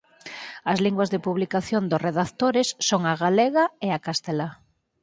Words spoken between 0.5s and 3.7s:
As linguas de publicación dos redactores son a galega